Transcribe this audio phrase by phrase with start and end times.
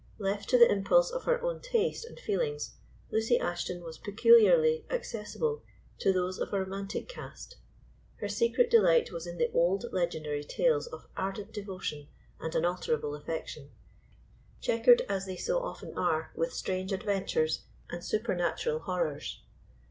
[0.17, 2.73] Left to the impulse of her own taste and feelings,
[3.11, 5.61] Lucy Ashton was peculiarly accessible
[5.99, 7.57] to those of a romantic cast.
[8.19, 12.07] Her secret delight was in the old legendary tales of ardent devotion
[12.39, 13.69] and unalterable affection,
[14.59, 19.43] chequered as they so often are with strange adventures and supernatural horrors.